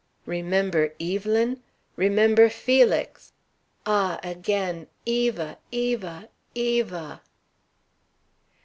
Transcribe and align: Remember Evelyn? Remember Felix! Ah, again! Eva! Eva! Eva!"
Remember 0.25 0.95
Evelyn? 0.99 1.61
Remember 1.95 2.49
Felix! 2.49 3.33
Ah, 3.85 4.19
again! 4.23 4.87
Eva! 5.05 5.59
Eva! 5.71 6.27
Eva!" 6.55 7.21